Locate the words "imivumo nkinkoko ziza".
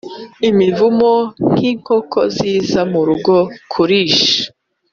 0.49-2.81